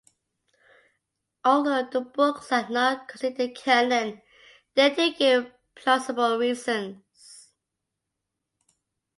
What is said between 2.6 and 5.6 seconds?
not considered canon, they do give